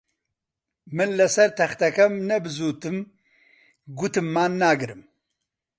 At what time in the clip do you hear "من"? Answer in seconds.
0.95-1.09